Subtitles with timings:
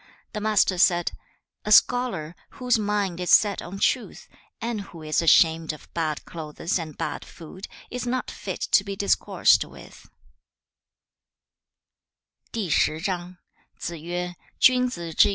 [0.33, 1.11] The Master said,
[1.63, 4.27] 'A scholar, whose mind is set on truth,
[4.59, 8.95] and who is ashamed of bad clothes and bad food, is not fit to be
[8.95, 10.09] discoursed with.'